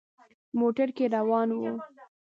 موټر 0.59 0.87
کې 0.97 1.05
روان 1.15 1.49
وو. 1.57 1.71